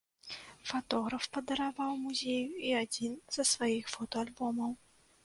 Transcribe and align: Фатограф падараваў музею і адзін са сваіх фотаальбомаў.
Фатограф 0.69 1.27
падараваў 1.35 1.91
музею 2.05 2.47
і 2.71 2.71
адзін 2.81 3.13
са 3.37 3.47
сваіх 3.53 3.93
фотаальбомаў. 3.97 4.71